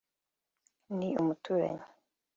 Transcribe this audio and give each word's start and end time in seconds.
ni 0.97 1.09
umuturanyi 1.21 1.85